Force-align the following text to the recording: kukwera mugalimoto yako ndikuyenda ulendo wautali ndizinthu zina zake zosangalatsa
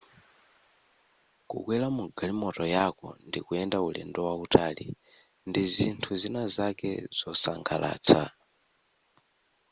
kukwera 1.49 1.85
mugalimoto 1.97 2.63
yako 2.75 3.07
ndikuyenda 3.27 3.77
ulendo 3.87 4.19
wautali 4.27 4.85
ndizinthu 5.49 6.09
zina 6.21 6.43
zake 6.55 6.89
zosangalatsa 7.17 8.21